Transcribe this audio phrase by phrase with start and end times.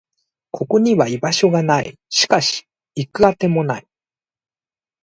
[0.49, 1.99] ここには居場所がない。
[2.09, 2.65] しかし、
[2.95, 3.87] 行く当てもない。